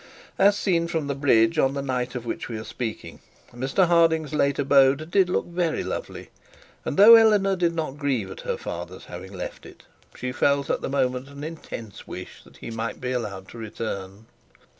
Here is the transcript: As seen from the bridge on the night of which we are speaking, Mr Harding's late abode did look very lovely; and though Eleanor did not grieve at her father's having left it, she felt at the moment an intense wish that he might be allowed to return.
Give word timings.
As 0.39 0.57
seen 0.57 0.87
from 0.87 1.05
the 1.05 1.13
bridge 1.13 1.59
on 1.59 1.75
the 1.75 1.81
night 1.83 2.15
of 2.15 2.25
which 2.25 2.49
we 2.49 2.57
are 2.57 2.63
speaking, 2.63 3.19
Mr 3.53 3.85
Harding's 3.85 4.33
late 4.33 4.57
abode 4.57 5.11
did 5.11 5.29
look 5.29 5.45
very 5.45 5.83
lovely; 5.83 6.31
and 6.83 6.97
though 6.97 7.13
Eleanor 7.13 7.55
did 7.55 7.75
not 7.75 7.99
grieve 7.99 8.31
at 8.31 8.39
her 8.41 8.57
father's 8.57 9.05
having 9.05 9.31
left 9.31 9.63
it, 9.63 9.83
she 10.15 10.31
felt 10.31 10.71
at 10.71 10.81
the 10.81 10.89
moment 10.89 11.27
an 11.29 11.43
intense 11.43 12.07
wish 12.07 12.43
that 12.45 12.57
he 12.57 12.71
might 12.71 12.99
be 12.99 13.11
allowed 13.11 13.47
to 13.49 13.59
return. 13.59 14.25